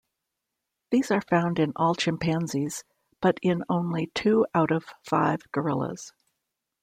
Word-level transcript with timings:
These 0.89 1.11
are 1.11 1.21
found 1.21 1.59
in 1.59 1.73
all 1.75 1.93
chimpanzees 1.93 2.83
but 3.21 3.37
in 3.43 3.63
only 3.69 4.07
two 4.15 4.47
out 4.51 4.71
of 4.71 4.85
five 5.03 5.41
gorillas. 5.51 6.11